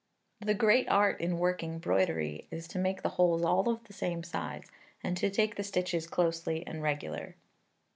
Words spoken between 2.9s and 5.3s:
the holes all of the same size, and to